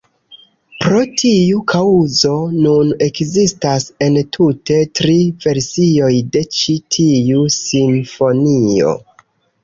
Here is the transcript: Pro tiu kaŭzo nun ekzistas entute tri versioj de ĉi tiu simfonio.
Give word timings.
Pro 0.83 0.99
tiu 1.21 1.57
kaŭzo 1.71 2.31
nun 2.53 2.93
ekzistas 3.07 3.85
entute 4.05 4.77
tri 4.99 5.17
versioj 5.45 6.09
de 6.37 6.43
ĉi 6.61 6.75
tiu 6.97 7.43
simfonio. 7.57 8.95